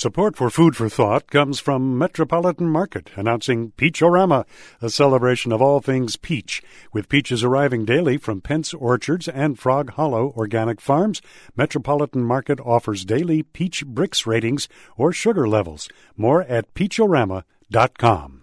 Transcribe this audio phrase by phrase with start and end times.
[0.00, 4.46] Support for Food for Thought comes from Metropolitan Market, announcing Peachorama,
[4.80, 6.62] a celebration of all things peach.
[6.90, 11.20] With peaches arriving daily from Pence Orchards and Frog Hollow Organic Farms,
[11.54, 15.86] Metropolitan Market offers daily peach Brix ratings or sugar levels.
[16.16, 18.39] More at peachorama.com.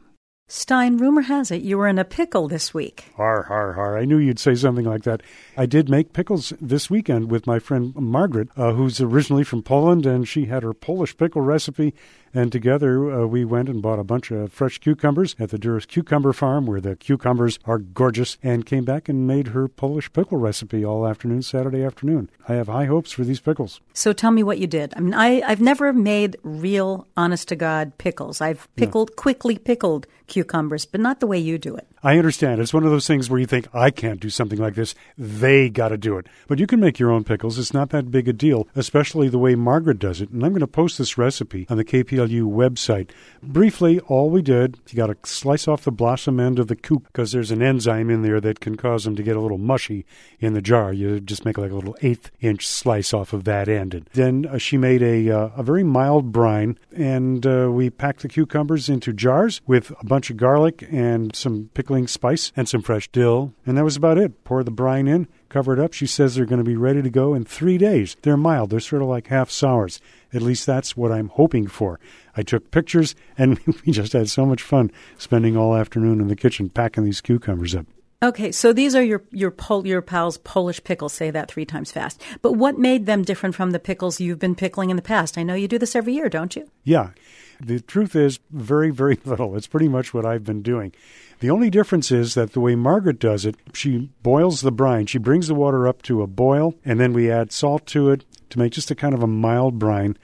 [0.49, 3.11] Stein, rumor has it you were in a pickle this week.
[3.17, 3.97] Har, har, har.
[3.97, 5.21] I knew you'd say something like that.
[5.57, 10.05] I did make pickles this weekend with my friend Margaret, uh, who's originally from Poland,
[10.05, 11.93] and she had her Polish pickle recipe.
[12.33, 15.87] And together uh, we went and bought a bunch of fresh cucumbers at the Duris
[15.87, 20.37] Cucumber Farm, where the cucumbers are gorgeous, and came back and made her Polish pickle
[20.37, 22.29] recipe all afternoon, Saturday afternoon.
[22.47, 23.81] I have high hopes for these pickles.
[23.93, 24.93] So tell me what you did.
[24.95, 28.39] I mean, I, I've never made real, honest to God pickles.
[28.39, 30.36] I've pickled, quickly pickled cucumbers,
[30.85, 31.87] but not the way you do it.
[32.07, 32.61] I understand.
[32.61, 34.95] It's one of those things where you think, I can't do something like this.
[35.17, 36.27] They got to do it.
[36.47, 37.59] But you can make your own pickles.
[37.59, 40.29] It's not that big a deal, especially the way Margaret does it.
[40.29, 43.09] And I'm going to post this recipe on the KPLU website.
[43.43, 47.03] Briefly, all we did, you got to slice off the blossom end of the cuc
[47.07, 50.05] because there's an enzyme in there that can cause them to get a little mushy
[50.39, 50.93] in the jar.
[50.93, 53.93] You just make like a little eighth inch slice off of that end.
[53.93, 58.21] And then uh, she made a, uh, a very mild brine, and uh, we packed
[58.21, 62.83] the cucumbers into jars with a bunch of garlic and some pickling spice and some
[62.83, 63.53] fresh dill.
[63.65, 64.43] And that was about it.
[64.43, 65.93] Pour the brine in, cover it up.
[65.93, 68.15] She says they're going to be ready to go in three days.
[68.21, 69.99] They're mild, they're sort of like half sours.
[70.33, 71.99] At least that's what I'm hoping for.
[72.35, 76.35] I took pictures, and we just had so much fun spending all afternoon in the
[76.35, 77.87] kitchen packing these cucumbers up.
[78.23, 81.13] Okay, so these are your your Pol- your pals Polish pickles.
[81.13, 82.19] Say that three times fast.
[82.41, 85.37] But what made them different from the pickles you've been pickling in the past?
[85.37, 86.67] I know you do this every year, don't you?
[86.83, 87.11] Yeah.
[87.59, 89.55] The truth is, very, very little.
[89.55, 90.93] It's pretty much what I've been doing.
[91.41, 95.05] The only difference is that the way Margaret does it, she boils the brine.
[95.05, 98.25] She brings the water up to a boil, and then we add salt to it
[98.49, 100.17] to make just a kind of a mild brine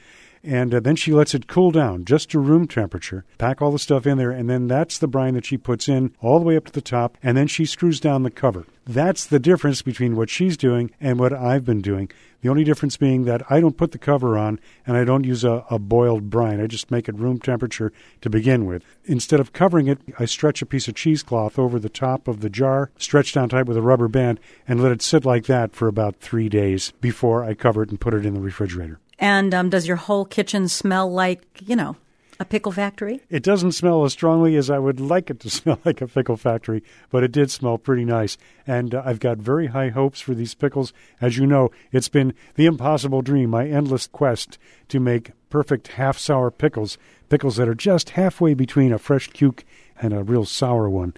[0.43, 3.25] and uh, then she lets it cool down just to room temperature.
[3.37, 6.13] Pack all the stuff in there, and then that's the brine that she puts in
[6.21, 8.65] all the way up to the top, and then she screws down the cover.
[8.85, 12.09] That's the difference between what she's doing and what I've been doing.
[12.41, 15.45] The only difference being that I don't put the cover on and I don't use
[15.45, 16.59] a, a, boiled brine.
[16.59, 18.83] I just make it room temperature to begin with.
[19.05, 22.49] Instead of covering it, I stretch a piece of cheesecloth over the top of the
[22.49, 25.87] jar, stretch down tight with a rubber band, and let it sit like that for
[25.87, 28.99] about three days before I cover it and put it in the refrigerator.
[29.23, 31.95] And um, does your whole kitchen smell like, you know,
[32.41, 33.21] a pickle factory?
[33.29, 36.35] It doesn't smell as strongly as I would like it to smell like a pickle
[36.35, 38.37] factory, but it did smell pretty nice.
[38.67, 40.91] And uh, I've got very high hopes for these pickles.
[41.21, 44.57] As you know, it's been the impossible dream, my endless quest
[44.89, 46.97] to make perfect half sour pickles,
[47.29, 49.63] pickles that are just halfway between a fresh cuke
[50.01, 51.13] and a real sour one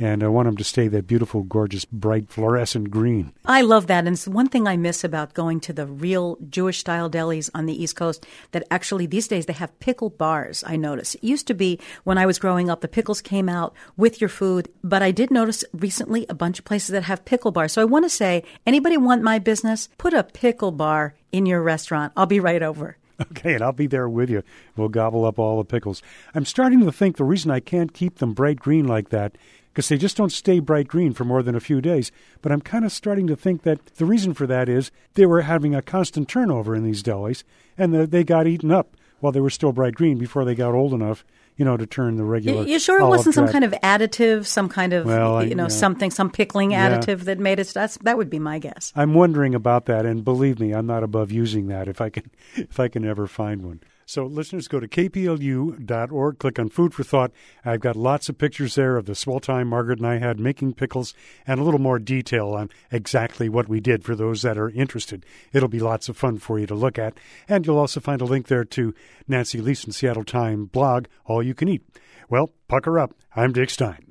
[0.00, 3.32] and I want them to stay that beautiful, gorgeous, bright, fluorescent green.
[3.44, 4.06] I love that.
[4.06, 7.66] And it's one thing I miss about going to the real Jewish style delis on
[7.66, 11.14] the East Coast that actually these days they have pickle bars, I notice.
[11.16, 14.30] It used to be when I was growing up, the pickles came out with your
[14.30, 17.72] food, but I did notice recently a bunch of places that have pickle bars.
[17.72, 19.90] So I want to say, anybody want my business?
[19.98, 22.14] Put a pickle bar in your restaurant.
[22.16, 22.96] I'll be right over.
[23.20, 24.42] Okay, and I'll be there with you.
[24.76, 26.02] We'll gobble up all the pickles.
[26.34, 29.36] I'm starting to think the reason I can't keep them bright green like that
[29.72, 32.10] because they just don't stay bright green for more than a few days.
[32.42, 35.42] But I'm kind of starting to think that the reason for that is they were
[35.42, 37.44] having a constant turnover in these delis,
[37.78, 40.74] and the, they got eaten up while they were still bright green before they got
[40.74, 41.24] old enough,
[41.60, 42.62] you know, to turn the regular.
[42.62, 45.54] You, you sure it wasn't some kind of additive, some kind of, well, I, you
[45.54, 45.68] know, yeah.
[45.68, 46.88] something, some pickling yeah.
[46.88, 47.68] additive that made it?
[47.74, 48.94] That's that would be my guess.
[48.96, 52.30] I'm wondering about that, and believe me, I'm not above using that if I can,
[52.54, 53.80] if I can ever find one.
[54.10, 57.30] So, listeners, go to kplu.org, click on Food for Thought.
[57.64, 60.74] I've got lots of pictures there of the swell time Margaret and I had making
[60.74, 61.14] pickles
[61.46, 65.24] and a little more detail on exactly what we did for those that are interested.
[65.52, 67.18] It'll be lots of fun for you to look at.
[67.48, 68.92] And you'll also find a link there to
[69.28, 71.84] Nancy Leson Seattle Time blog, All You Can Eat.
[72.28, 73.14] Well, pucker up.
[73.36, 74.09] I'm Dick Stein.